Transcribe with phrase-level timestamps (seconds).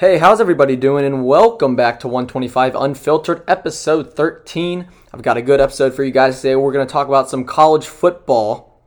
[0.00, 1.04] Hey, how's everybody doing?
[1.04, 4.88] And welcome back to 125 Unfiltered, episode 13.
[5.12, 6.56] I've got a good episode for you guys today.
[6.56, 8.82] We're going to talk about some college football.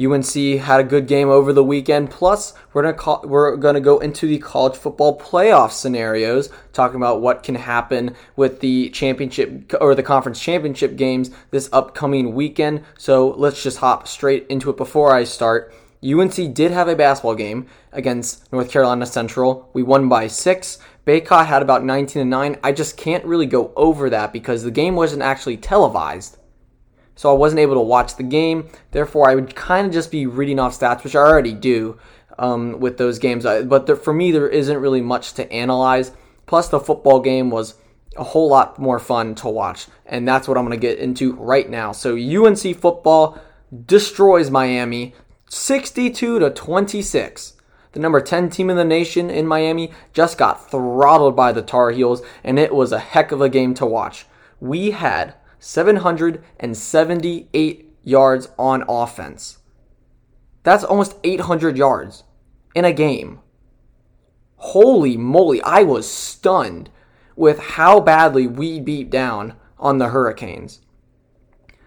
[0.00, 2.10] UNC had a good game over the weekend.
[2.10, 6.48] Plus, we're going to call, we're going to go into the college football playoff scenarios,
[6.72, 12.36] talking about what can happen with the championship or the conference championship games this upcoming
[12.36, 12.84] weekend.
[12.98, 14.76] So let's just hop straight into it.
[14.76, 15.74] Before I start,
[16.04, 19.68] UNC did have a basketball game against North Carolina Central.
[19.72, 20.78] We won by six.
[21.06, 22.58] Bacot had about 19 and 9.
[22.62, 26.38] I just can't really go over that because the game wasn't actually televised.
[27.14, 28.68] So I wasn't able to watch the game.
[28.92, 31.98] Therefore, I would kind of just be reading off stats, which I already do
[32.38, 33.42] um, with those games.
[33.42, 36.12] But there, for me, there isn't really much to analyze.
[36.46, 37.74] Plus, the football game was
[38.16, 39.86] a whole lot more fun to watch.
[40.06, 41.90] And that's what I'm going to get into right now.
[41.90, 43.40] So, UNC football
[43.86, 45.14] destroys Miami
[45.48, 47.54] 62 to 26.
[47.92, 51.90] The number 10 team in the nation in Miami just got throttled by the Tar
[51.90, 54.26] Heels, and it was a heck of a game to watch.
[54.60, 59.58] We had 778 yards on offense.
[60.62, 62.24] That's almost 800 yards
[62.74, 63.40] in a game.
[64.56, 66.90] Holy moly, I was stunned
[67.36, 70.80] with how badly we beat down on the Hurricanes.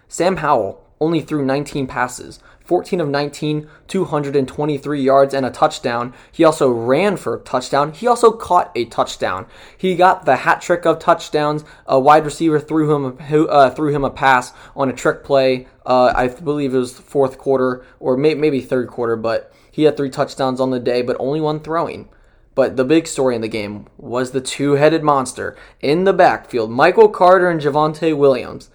[0.07, 2.39] Sam Howell only threw 19 passes
[2.71, 6.13] 14 of 19, 223 yards and a touchdown.
[6.31, 7.91] He also ran for a touchdown.
[7.91, 9.45] He also caught a touchdown.
[9.77, 11.65] He got the hat trick of touchdowns.
[11.85, 13.17] A wide receiver threw him
[13.49, 15.67] uh, threw him a pass on a trick play.
[15.85, 19.97] Uh, I believe it was fourth quarter or may- maybe third quarter, but he had
[19.97, 22.07] three touchdowns on the day, but only one throwing.
[22.55, 27.09] But the big story in the game was the two-headed monster in the backfield, Michael
[27.09, 28.69] Carter and Javonte Williams.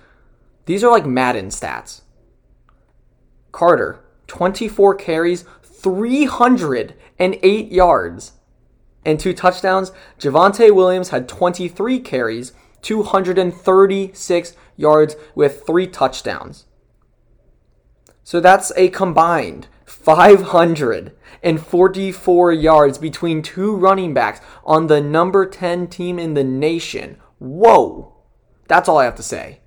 [0.64, 2.02] These are like Madden stats.
[3.56, 8.32] Carter, 24 carries, 308 yards,
[9.02, 9.92] and two touchdowns.
[10.18, 16.66] Javonte Williams had 23 carries, 236 yards with three touchdowns.
[18.22, 26.18] So that's a combined 544 yards between two running backs on the number 10 team
[26.18, 27.16] in the nation.
[27.38, 28.16] Whoa!
[28.68, 29.60] That's all I have to say.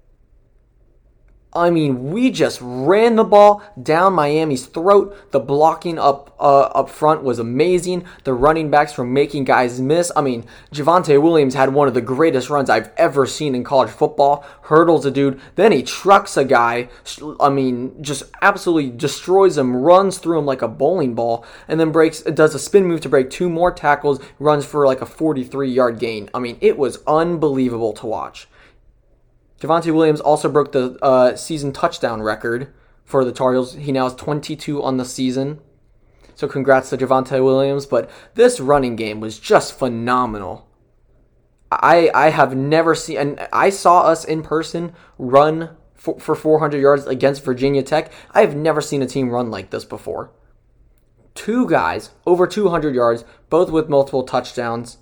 [1.51, 5.31] I mean, we just ran the ball down Miami's throat.
[5.31, 8.05] The blocking up uh, up front was amazing.
[8.23, 10.11] The running backs were making guys miss.
[10.15, 13.89] I mean, Javonte Williams had one of the greatest runs I've ever seen in college
[13.89, 14.45] football.
[14.63, 16.89] Hurdles a dude, then he trucks a guy.
[17.39, 21.91] I mean, just absolutely destroys him, runs through him like a bowling ball, and then
[21.91, 22.21] breaks.
[22.21, 24.19] Does a spin move to break two more tackles.
[24.37, 26.29] Runs for like a 43 yard gain.
[26.31, 28.47] I mean, it was unbelievable to watch.
[29.59, 33.73] Javonte Williams also broke the uh, season touchdown record for the Tar Heels.
[33.73, 35.59] He now has 22 on the season.
[36.35, 37.85] So congrats to Javonte Williams.
[37.85, 40.67] But this running game was just phenomenal.
[41.71, 46.79] I I have never seen, and I saw us in person run for, for 400
[46.79, 48.11] yards against Virginia Tech.
[48.31, 50.31] I have never seen a team run like this before.
[51.35, 54.97] Two guys over 200 yards, both with multiple touchdowns.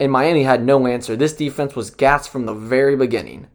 [0.00, 1.16] And Miami had no answer.
[1.16, 3.48] This defense was gassed from the very beginning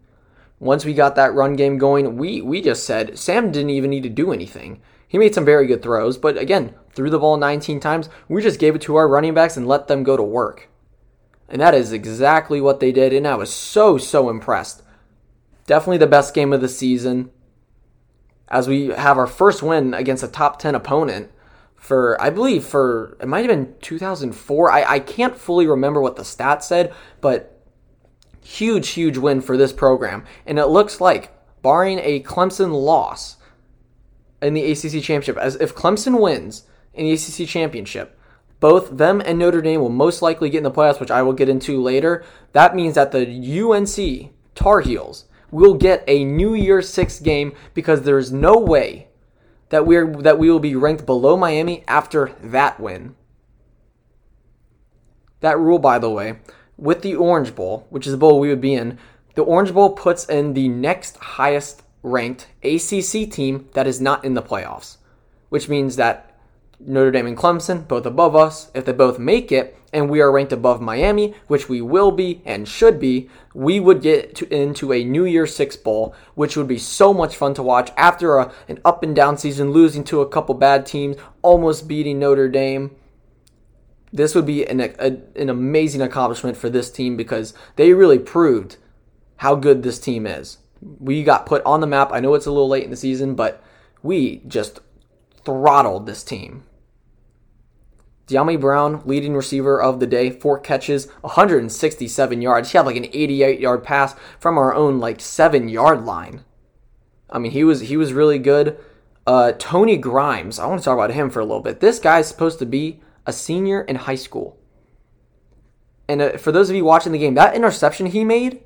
[0.63, 4.03] once we got that run game going, we we just said Sam didn't even need
[4.03, 4.81] to do anything.
[5.07, 8.09] He made some very good throws, but again, threw the ball 19 times.
[8.27, 10.69] We just gave it to our running backs and let them go to work.
[11.49, 14.81] And that is exactly what they did, and I was so, so impressed.
[15.67, 17.29] Definitely the best game of the season.
[18.47, 21.29] As we have our first win against a top 10 opponent
[21.75, 24.71] for, I believe, for, it might have been 2004.
[24.71, 27.52] I, I can't fully remember what the stats said, but
[28.43, 30.25] huge, huge win for this program.
[30.45, 31.31] And it looks like,
[31.61, 33.37] barring a Clemson loss
[34.41, 38.19] in the ACC championship, as if Clemson wins in the ACC championship,
[38.59, 41.33] both them and Notre Dame will most likely get in the playoffs, which I will
[41.33, 42.23] get into later.
[42.51, 43.25] That means that the
[43.61, 49.07] UNC Tar Heels will get a New Year's Six game because there is no way
[49.69, 53.15] that we're that we will be ranked below Miami after that win.
[55.41, 56.39] That rule, by the way,
[56.77, 58.97] with the Orange Bowl, which is the bowl we would be in,
[59.35, 64.33] the Orange Bowl puts in the next highest ranked ACC team that is not in
[64.33, 64.97] the playoffs,
[65.49, 66.29] which means that
[66.79, 70.31] Notre Dame and Clemson, both above us, if they both make it, and we are
[70.31, 74.91] ranked above Miami, which we will be and should be, we would get to, into
[74.91, 78.51] a New Year Six Bowl, which would be so much fun to watch after a,
[78.67, 82.91] an up and down season, losing to a couple bad teams, almost beating Notre Dame
[84.13, 88.77] this would be an, a, an amazing accomplishment for this team because they really proved
[89.37, 90.59] how good this team is.
[90.99, 92.11] We got put on the map.
[92.11, 93.63] I know it's a little late in the season, but
[94.03, 94.81] we just
[95.43, 96.63] throttled this team.
[98.27, 102.71] Dyami Brown, leading receiver of the day, four catches, 167 yards.
[102.71, 106.43] He had like an 88 yard pass from our own like seven yard line.
[107.29, 108.77] I mean, he was he was really good.
[109.25, 111.79] Uh, Tony Grimes, I want to talk about him for a little bit.
[111.79, 114.57] This guy's supposed to be a senior in high school.
[116.07, 118.61] And uh, for those of you watching the game, that interception he made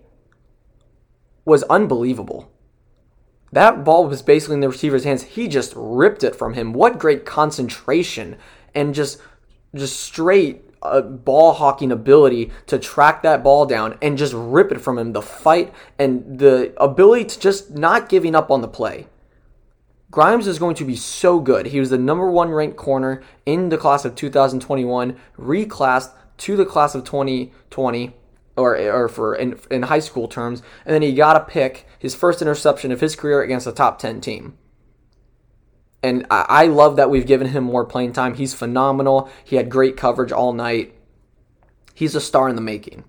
[1.46, 2.52] was unbelievable.
[3.52, 5.24] That ball was basically in the receiver's hands.
[5.24, 6.74] He just ripped it from him.
[6.74, 8.38] What great concentration
[8.76, 9.22] and just
[9.76, 14.80] just straight uh, ball hawking ability to track that ball down and just rip it
[14.80, 15.14] from him.
[15.14, 19.08] The fight and the ability to just not giving up on the play.
[20.10, 21.68] Grimes is going to be so good.
[21.68, 26.66] He was the number one ranked corner in the class of 2021, reclassed to the
[26.66, 28.16] class of 2020,
[28.56, 32.16] or, or for in, in high school terms, and then he got a pick, his
[32.16, 34.58] first interception of his career against a top 10 team.
[36.02, 38.36] And I, I love that we've given him more playing time.
[38.36, 39.30] He's phenomenal.
[39.44, 40.94] He had great coverage all night.
[41.94, 43.04] He's a star in the making.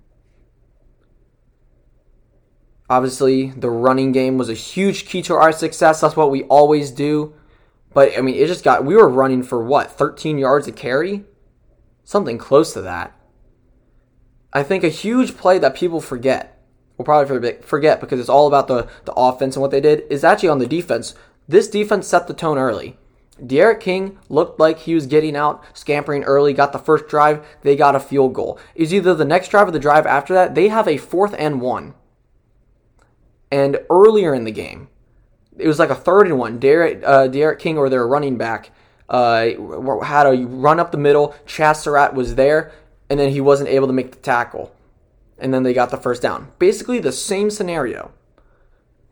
[2.89, 6.01] Obviously, the running game was a huge key to our success.
[6.01, 7.33] That's what we always do.
[7.93, 11.25] But I mean, it just got we were running for what, 13 yards a carry?
[12.03, 13.15] Something close to that.
[14.51, 16.59] I think a huge play that people forget,
[16.97, 20.23] will probably forget because it's all about the, the offense and what they did, is
[20.23, 21.13] actually on the defense.
[21.47, 22.97] This defense set the tone early.
[23.45, 27.75] D'Eriq King looked like he was getting out, scampering early, got the first drive, they
[27.75, 28.59] got a field goal.
[28.75, 31.61] Is either the next drive or the drive after that, they have a fourth and
[31.61, 31.93] one.
[33.51, 34.89] And earlier in the game,
[35.57, 36.59] it was like a third and one.
[36.59, 38.71] D'Eriq, uh, D'Eriq King or their running back
[39.09, 39.49] uh,
[40.03, 41.35] had a run up the middle.
[41.45, 42.71] Chazz Surratt was there,
[43.09, 44.73] and then he wasn't able to make the tackle.
[45.37, 46.51] And then they got the first down.
[46.59, 48.11] Basically the same scenario.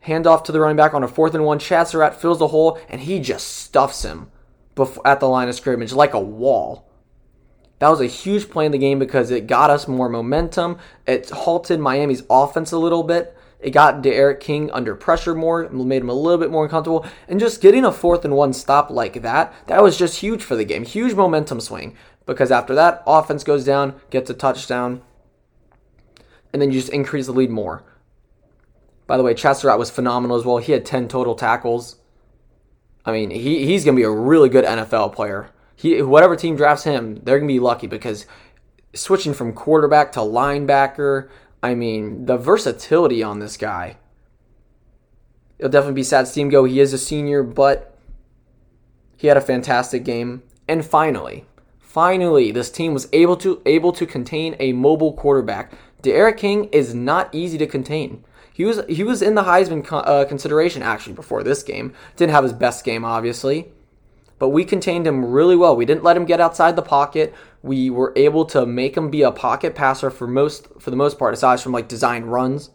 [0.06, 1.58] Handoff to the running back on a fourth and one.
[1.58, 4.30] Chazz Surratt fills the hole, and he just stuffs him
[5.04, 6.88] at the line of scrimmage like a wall.
[7.80, 10.78] That was a huge play in the game because it got us more momentum.
[11.06, 13.36] It halted Miami's offense a little bit.
[13.60, 17.40] It got D'Eriq King under pressure more, made him a little bit more uncomfortable, and
[17.40, 20.64] just getting a fourth and one stop like that, that was just huge for the
[20.64, 20.84] game.
[20.84, 25.00] Huge momentum swing because after that, offense goes down, gets a touchdown,
[26.52, 27.82] and then you just increase the lead more.
[29.06, 30.58] By the way, Chazz Surratt was phenomenal as well.
[30.58, 31.96] He had 10 total tackles.
[33.04, 35.50] I mean, he, he's going to be a really good NFL player.
[35.74, 38.26] He, whatever team drafts him, they're going to be lucky because
[38.94, 41.30] switching from quarterback to linebacker,
[41.62, 43.96] I mean, the versatility on this guy.
[45.58, 46.64] It'll definitely be sad to see him go.
[46.64, 47.98] He is a senior, but
[49.16, 50.42] he had a fantastic game.
[50.68, 51.46] And finally,
[51.80, 55.72] finally, this team was able to able to contain a mobile quarterback.
[56.02, 58.24] D'Eriq King is not easy to contain.
[58.52, 61.92] He was he was in the Heisman uh, consideration actually before this game.
[62.16, 63.72] Didn't have his best game, obviously,
[64.38, 65.76] but we contained him really well.
[65.76, 69.22] We didn't let him get outside the pocket we were able to make him be
[69.22, 72.70] a pocket passer for most for the most part, aside from like design runs.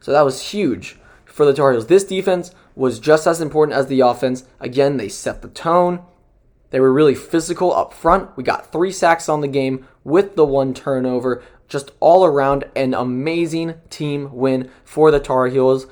[0.00, 1.86] So that was huge for the Tar Heels.
[1.86, 4.44] This defense was just as important as the offense.
[4.60, 6.00] Again, they set the tone.
[6.70, 8.36] They were really physical up front.
[8.36, 11.42] We got three sacks on the game with the one turnover.
[11.66, 15.86] Just all around an amazing team win for the Tar Heels.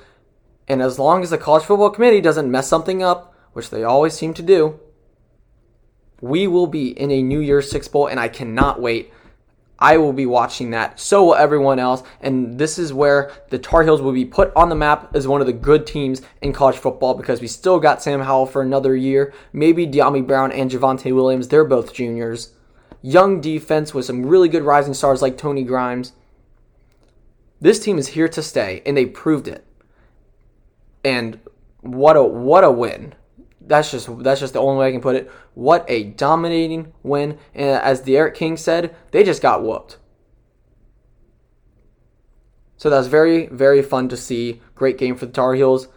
[0.69, 4.12] And as long as the college football committee doesn't mess something up, which they always
[4.12, 4.79] seem to do,
[6.20, 9.11] we will be in a New Year's Six Bowl, and I cannot wait.
[9.79, 11.00] I will be watching that.
[11.00, 12.02] So will everyone else.
[12.21, 15.40] And this is where the Tar Heels will be put on the map as one
[15.40, 18.95] of the good teams in college football because we still got Sam Howell for another
[18.95, 19.33] year.
[19.54, 21.49] Maybe Dyami Brown and Javonte Williams.
[21.49, 22.52] They're both juniors.
[23.00, 26.12] Young defense with some really good rising stars like Tony Grimes.
[27.59, 29.66] This team is here to stay, and they proved it.
[31.02, 31.40] And
[31.80, 33.14] what a what a win
[33.66, 35.30] that's just that's just the only way I can put it.
[35.54, 37.38] What a dominating win!
[37.54, 39.99] And as D'Eriq King said, they just got whooped.
[42.76, 44.62] So that's very very fun to see.
[44.75, 45.88] Great game for the Tar Heels.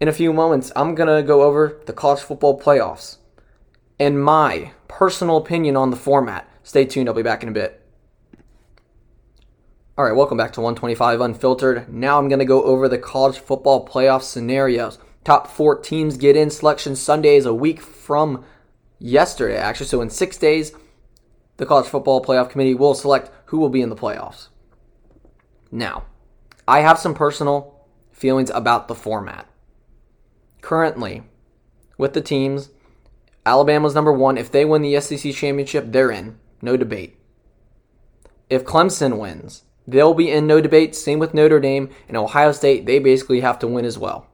[0.00, 3.18] In a few moments, I'm gonna go over the college football playoffs
[3.98, 6.48] and my personal opinion on the format.
[6.62, 7.08] Stay tuned.
[7.08, 7.80] I'll be back in a bit.
[9.96, 11.92] All right, welcome back to 125 Unfiltered.
[11.92, 14.98] Now I'm going to go over the college football playoff scenarios.
[15.24, 16.50] Top four teams get in.
[16.50, 18.44] Selection Sunday is a week from
[18.98, 19.86] yesterday, actually.
[19.86, 20.72] So in six days,
[21.56, 24.48] the College Football Playoff Committee will select who will be in the playoffs.
[25.72, 26.04] Now,
[26.68, 27.74] I have some personal
[28.12, 29.46] feelings about the format.
[30.60, 31.22] Currently,
[31.96, 32.68] with the teams,
[33.46, 34.36] Alabama's number one.
[34.36, 36.38] If they win the SEC championship, they're in.
[36.60, 37.18] No debate.
[38.50, 40.94] If Clemson wins, they'll be in no debate.
[40.94, 42.84] Same with Notre Dame and Ohio State.
[42.84, 44.28] They basically have to win as well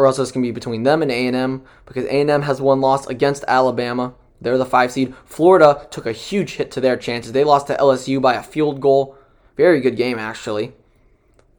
[0.00, 3.06] or else it's going to be between them and A&M because A&M has one loss
[3.06, 5.14] against Alabama They're the five seed.
[5.26, 7.32] Florida took a huge hit to their chances.
[7.32, 9.18] They lost to LSU by a field goal.
[9.58, 10.72] Very good game, actually.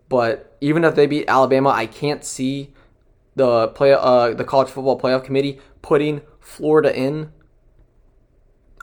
[0.10, 2.74] But even if they beat Alabama, I can't see
[3.36, 7.31] the play uh, the college football playoff committee putting Florida in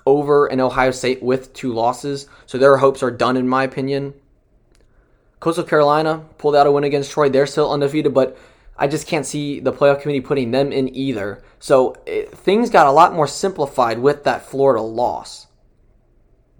[0.07, 2.29] over an Ohio State with two losses.
[2.47, 4.15] So their hopes are done, in my opinion.
[5.41, 7.29] Coastal Carolina pulled out a win against Troy.
[7.29, 8.39] They're still undefeated, but
[8.79, 11.43] I just can't see the playoff committee putting them in either.
[11.59, 15.49] So it, things got a lot more simplified with that Florida loss.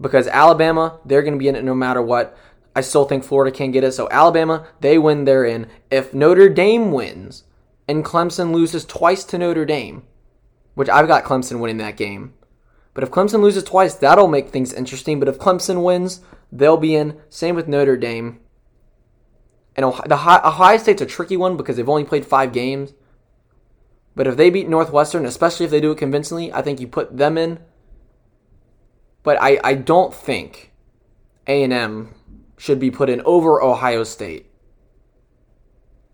[0.01, 2.37] Because Alabama, they're going to be in it no matter what.
[2.75, 3.93] I still think Florida can get it.
[3.93, 5.67] So Alabama, they win, they're in.
[5.89, 7.43] If Notre Dame wins
[7.87, 10.03] and Clemson loses twice to Notre Dame,
[10.75, 12.33] which I've got Clemson winning that game.
[12.93, 15.19] But if Clemson loses twice, that'll make things interesting.
[15.19, 16.21] But if Clemson wins,
[16.51, 17.19] they'll be in.
[17.29, 18.39] Same with Notre Dame.
[19.75, 22.93] And the Ohio State's a tricky one because they've only played five games.
[24.15, 27.15] But if they beat Northwestern, especially if they do it convincingly, I think you put
[27.15, 27.59] them in.
[29.23, 30.71] But I, I don't think
[31.47, 32.13] A&M
[32.57, 34.47] should be put in over Ohio State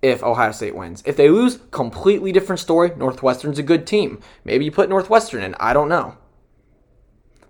[0.01, 1.01] if Ohio State wins.
[1.05, 2.91] If they lose, completely different story.
[2.95, 4.19] Northwestern's a good team.
[4.43, 5.55] Maybe you put Northwestern in.
[5.59, 6.17] I don't know.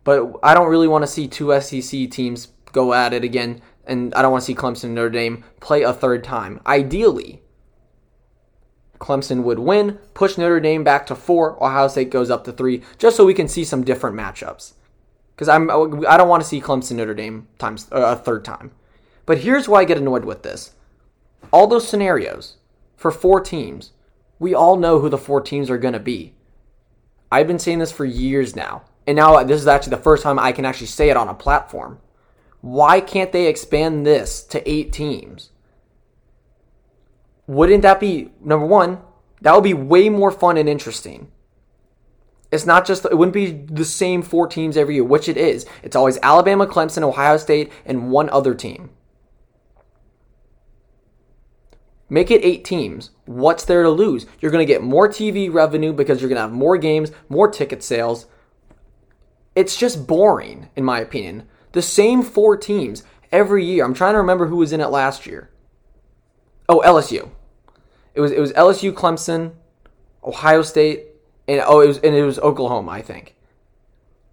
[0.06, 4.14] But I don't really want to see two SEC teams go at it again and
[4.14, 6.60] I don't want to see Clemson and Notre Dame play a third time.
[6.66, 7.42] Ideally,
[9.00, 12.82] Clemson would win, push Notre Dame back to four, Ohio State goes up to three,
[12.98, 14.74] just so we can see some different matchups.
[15.36, 18.72] Because I'm I don't want to see Clemson Notre Dame times uh, a third time.
[19.26, 20.74] But here's why I get annoyed with this:
[21.52, 22.58] all those scenarios
[22.96, 23.92] for four teams,
[24.40, 26.34] we all know who the four teams are going to be.
[27.32, 30.40] I've been saying this for years now, and now this is actually the first time
[30.40, 32.00] I can actually say it on a platform.
[32.66, 35.52] Why can't they expand this to eight teams?
[37.46, 39.02] Wouldn't that be, number one,
[39.42, 41.32] that would be way more fun and interesting.
[42.52, 45.68] It's not just, it wouldn't be the same four teams every year, which it is.
[45.84, 48.90] It's always Alabama, Clemson, Ohio State, and one other team.
[52.10, 53.12] Make it eight teams.
[53.26, 54.26] What's there to lose?
[54.40, 57.48] You're going to get more TV revenue because you're going to have more games, more
[57.48, 58.26] ticket sales.
[59.54, 61.48] It's just boring, in my opinion.
[61.76, 63.04] The same four teams
[63.34, 63.84] every year.
[63.84, 65.50] I'm trying to remember who was in it last year.
[66.70, 67.30] Oh, LSU.
[68.14, 69.52] It was it was LSU, Clemson,
[70.24, 71.08] Ohio State,
[71.50, 73.36] and oh, it was and it was Oklahoma, I think.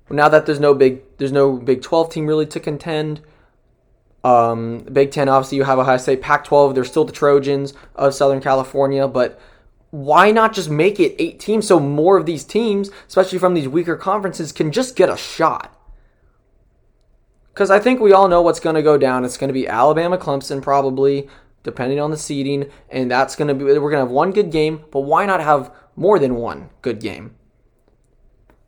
[0.08, 3.22] Now that there's no big there's no Big 12 team really to contend.
[4.22, 8.40] Um, Big 10 obviously you have Ohio State, Pac-12, there's still the Trojans of Southern
[8.40, 9.40] California, but
[9.90, 13.66] why not just make it eight teams so more of these teams, especially from these
[13.66, 15.76] weaker conferences, can just get a shot?
[17.52, 19.24] Because I think we all know what's going to go down.
[19.24, 21.28] It's going to be Alabama, Clemson, probably,
[21.62, 22.70] depending on the seeding.
[22.88, 25.40] And that's going to be, we're going to have one good game, but why not
[25.40, 27.34] have more than one good game?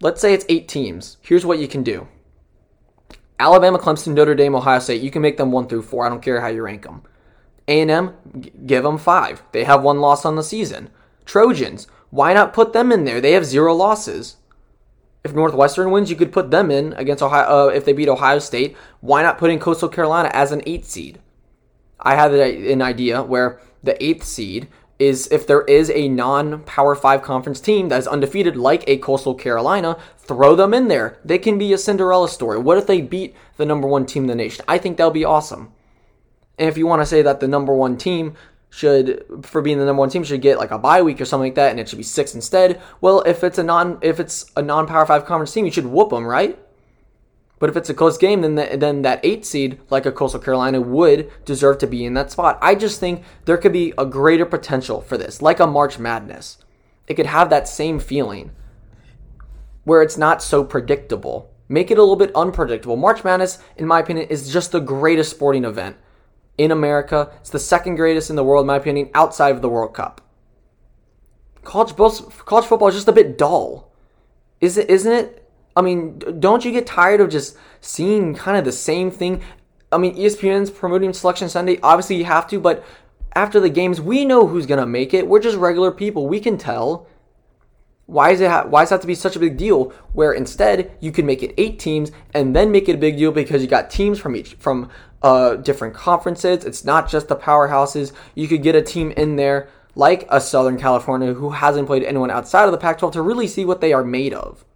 [0.01, 1.17] Let's say it's eight teams.
[1.23, 2.07] Here's what you can do
[3.41, 5.03] Alabama, Clemson, Notre Dame, Ohio State.
[5.03, 6.05] You can make them one through four.
[6.05, 7.03] I don't care how you rank them.
[7.67, 8.15] A&M,
[8.67, 9.43] give them five.
[9.53, 10.91] They have one loss on the season.
[11.25, 13.23] Trojans, why not put them in there?
[13.23, 14.37] They have zero losses
[15.25, 17.69] if Northwestern wins, you could put them in against Ohio.
[17.69, 20.87] Uh, if they beat Ohio State, why not put in Coastal Carolina as an eighth
[20.87, 21.19] seed?
[21.99, 27.23] I had an idea where the eighth seed is if there is a non-power five
[27.23, 31.19] conference team that is undefeated, like a Coastal Carolina, throw them in there.
[31.25, 32.59] They can be a Cinderella story.
[32.59, 34.65] What if they beat the number one team in the nation?
[34.69, 35.73] I think that'll be awesome.
[36.59, 38.35] And if you want to say that the number one team
[38.75, 41.51] should for being the number one team should get like a bye week or something
[41.51, 42.83] like that, and it should be six instead.
[43.01, 45.87] Well, if it's a non if it's a non Power Five conference team, you should
[45.87, 46.59] whoop them, right?
[47.61, 50.41] But if it's a close game, then the, then that eight seed, like a Coastal
[50.41, 52.59] Carolina, would deserve to be in that spot.
[52.61, 56.59] I just think there could be a greater potential for this, like a March Madness.
[57.07, 58.51] It could have that same feeling,
[59.85, 61.49] where it's not so predictable.
[61.69, 62.97] Make it a little bit unpredictable.
[62.97, 65.97] March Madness, in my opinion, is just the greatest sporting event
[66.59, 67.31] in America.
[67.41, 70.21] It's the second greatest in the world, in my opinion, outside of the World Cup.
[71.63, 73.91] College, college football is just a bit dull.
[74.61, 75.51] Is it, isn't it?
[75.77, 79.43] I mean, don't you get tired of just seeing kind of the same thing?
[79.91, 81.79] I mean, ESPN's promoting Selection Sunday.
[81.83, 82.85] Obviously, you have to, but
[83.35, 85.27] after the games, we know who's going to make it.
[85.27, 86.29] We're just regular people.
[86.29, 87.09] We can tell.
[88.07, 88.51] Why is it?
[88.51, 89.91] Ha- why does it have to be such a big deal?
[90.13, 93.33] Where instead you can make it eight teams and then make it a big deal
[93.33, 94.91] because you got teams from each from
[95.25, 96.67] uh, different conferences.
[96.67, 98.13] It's not just the powerhouses.
[98.35, 102.31] You could get a team in there like a Southern California who hasn't played anyone
[102.31, 104.67] outside of the Pac 12 to really see what they are made of.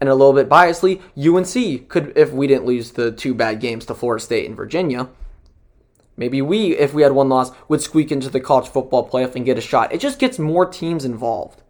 [0.00, 3.86] And a little bit biasly, UNC could, if we didn't lose the two bad games
[3.86, 5.08] to Florida State and Virginia,
[6.16, 9.46] maybe we, if we had one loss, would squeak into the college football playoff and
[9.46, 9.92] get a shot.
[9.92, 11.62] It just gets more teams involved.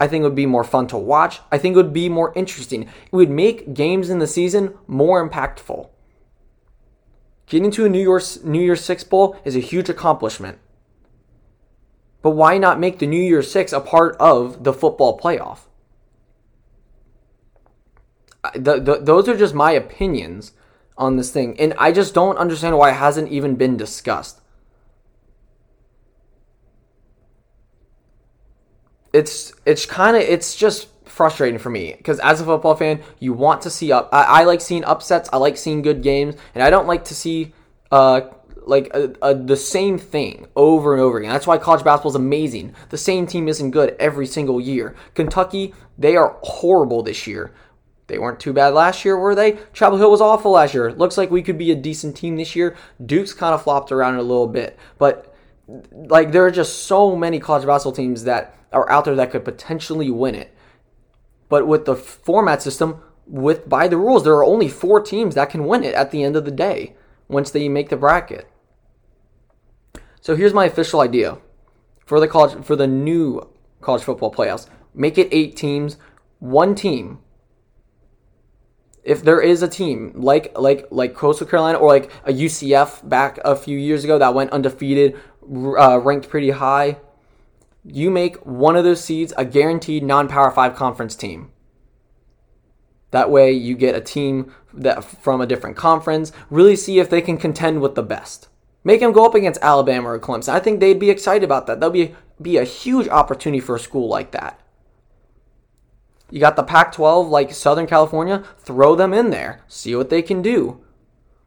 [0.00, 1.40] I think it would be more fun to watch.
[1.52, 2.84] I think it would be more interesting.
[2.84, 5.90] It would make games in the season more impactful.
[7.46, 10.58] Getting to a New Year's New Year's Six bowl is a huge accomplishment.
[12.22, 15.60] But why not make the New Year's Six a part of the football playoff?
[18.54, 20.52] The, the, those are just my opinions
[20.96, 24.40] on this thing, and I just don't understand why it hasn't even been discussed.
[29.12, 33.32] It's it's kind of it's just frustrating for me because as a football fan, you
[33.32, 34.08] want to see up.
[34.12, 35.28] I, I, like seeing upsets.
[35.32, 37.54] I like seeing good games, and I don't like to see
[37.90, 38.22] uh
[38.66, 41.30] like a, a, the same thing over and over again.
[41.30, 42.74] That's why college basketball is amazing.
[42.88, 44.96] The same team isn't good every single year.
[45.14, 47.52] Kentucky, they are horrible this year.
[48.06, 49.58] They weren't too bad last year, were they?
[49.72, 50.92] Chapel Hill was awful last year.
[50.92, 52.76] Looks like we could be a decent team this year.
[53.04, 55.34] Duke's kind of flopped around a little bit, but
[55.92, 59.44] like there are just so many college basketball teams that are out there that could
[59.44, 60.53] potentially win it.
[61.48, 65.50] But with the format system, with by the rules, there are only four teams that
[65.50, 66.94] can win it at the end of the day
[67.28, 68.48] once they make the bracket.
[70.20, 71.38] So here's my official idea
[72.06, 73.46] for the college for the new
[73.80, 74.68] college football playoffs.
[74.94, 75.96] Make it eight teams,
[76.38, 77.18] one team.
[79.02, 83.38] If there is a team like like like Coastal Carolina or like a UCF back
[83.44, 86.98] a few years ago that went undefeated, uh, ranked pretty high,
[87.84, 91.50] you make one of those seeds a guaranteed non-power 5 conference team.
[93.10, 97.20] That way you get a team that from a different conference, really see if they
[97.20, 98.48] can contend with the best.
[98.82, 100.50] Make them go up against Alabama or Clemson.
[100.50, 101.80] I think they'd be excited about that.
[101.80, 104.60] That'll be be a huge opportunity for a school like that.
[106.30, 110.22] You got the Pac 12 like Southern California, throw them in there, see what they
[110.22, 110.80] can do.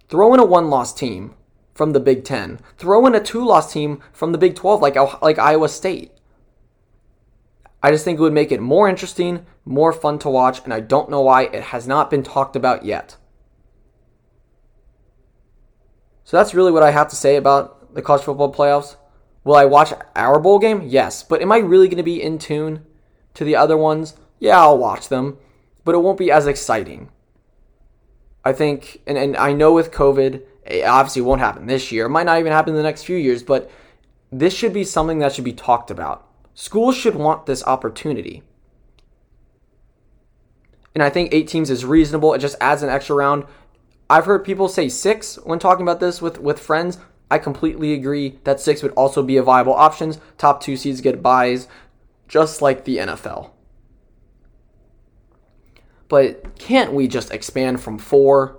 [0.08, 1.36] Throw in a one loss team
[1.74, 5.22] from the Big Ten, throw in a two loss team from the Big 12 like,
[5.22, 6.12] like Iowa State.
[7.82, 10.80] I just think it would make it more interesting, more fun to watch, and I
[10.80, 13.18] don't know why it has not been talked about yet.
[16.24, 18.98] So that's really what I have to say about the college football playoffs.
[19.44, 20.82] Will I watch our bowl game?
[20.86, 21.24] Yes.
[21.24, 22.86] But am I really going to be in tune
[23.36, 24.16] to the other ones?
[24.40, 25.38] Yeah, I'll watch them,
[25.86, 27.10] but it won't be as exciting.
[28.44, 32.08] I think, and, and I know with COVID, it obviously won't happen this year.
[32.08, 33.72] It might not even happen in the next few years, but
[34.32, 36.27] this should be something that should be talked about.
[36.60, 38.41] Schools should want this opportunity.
[40.96, 42.34] And I think eight teams is reasonable.
[42.34, 43.46] It just adds an extra round.
[44.10, 46.98] I've heard people say six when talking about this with, with friends.
[47.30, 50.15] I completely agree that six would also be a viable option.
[50.39, 51.67] Top two seeds get buys,
[52.28, 53.52] just like the NFL.
[56.08, 58.58] But can't we just expand from four?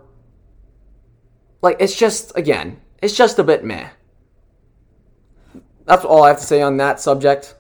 [1.63, 3.89] Like, it's just, again, it's just a bit meh.
[5.85, 7.57] That's all I have to say on that subject.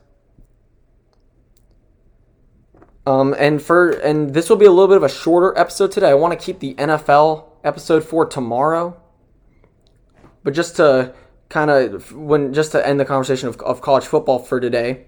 [3.08, 6.10] Um, and for and this will be a little bit of a shorter episode today.
[6.10, 9.00] I want to keep the NFL episode for tomorrow,
[10.44, 11.14] but just to
[11.48, 15.06] kind of when just to end the conversation of, of college football for today.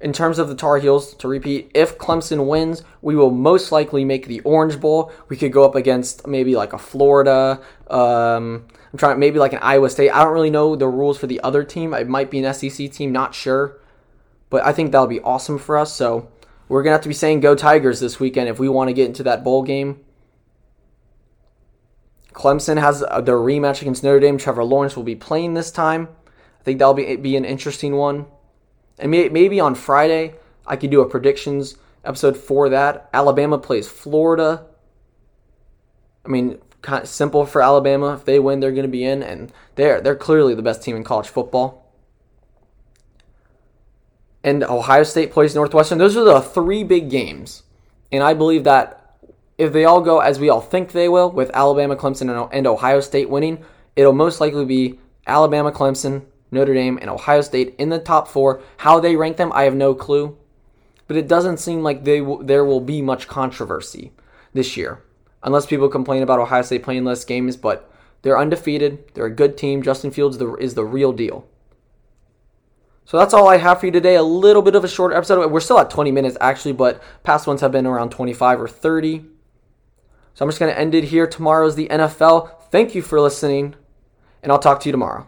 [0.00, 4.04] In terms of the Tar Heels, to repeat, if Clemson wins, we will most likely
[4.04, 5.12] make the Orange Bowl.
[5.28, 7.60] We could go up against maybe like a Florida.
[7.88, 10.10] Um, I'm trying maybe like an Iowa State.
[10.10, 11.94] I don't really know the rules for the other team.
[11.94, 13.80] It might be an SEC team, not sure,
[14.50, 15.94] but I think that'll be awesome for us.
[15.94, 16.28] So
[16.72, 19.06] we're to have to be saying go Tigers this weekend if we want to get
[19.06, 20.00] into that bowl game.
[22.32, 24.38] Clemson has their rematch against Notre Dame.
[24.38, 26.08] Trevor Lawrence will be playing this time.
[26.58, 28.24] I think that'll be, be an interesting one.
[28.98, 33.10] And may, maybe on Friday, I could do a predictions episode for that.
[33.12, 34.64] Alabama plays Florida.
[36.24, 38.14] I mean, kind of simple for Alabama.
[38.14, 40.96] If they win, they're going to be in, and they're they're clearly the best team
[40.96, 41.81] in college football
[44.44, 45.98] and Ohio State plays Northwestern.
[45.98, 47.62] Those are the three big games.
[48.10, 48.98] And I believe that
[49.58, 53.00] if they all go as we all think they will, with Alabama, Clemson, and Ohio
[53.00, 53.64] State winning,
[53.96, 58.60] it'll most likely be Alabama, Clemson, Notre Dame, and Ohio State in the top four.
[58.78, 60.36] How they rank them, I have no clue.
[61.06, 64.12] But it doesn't seem like they w- there will be much controversy
[64.52, 65.02] this year,
[65.42, 67.56] unless people complain about Ohio State playing less games.
[67.56, 67.90] But
[68.22, 69.14] they're undefeated.
[69.14, 69.82] They're a good team.
[69.82, 71.46] Justin Fields is the real deal.
[73.04, 74.14] So that's all I have for you today.
[74.14, 75.50] A little bit of a short episode.
[75.50, 79.24] We're still at 20 minutes actually, but past ones have been around 25 or 30.
[80.34, 81.26] So I'm just going to end it here.
[81.26, 82.62] Tomorrow's the NFL.
[82.70, 83.74] Thank you for listening,
[84.42, 85.26] and I'll talk to you tomorrow.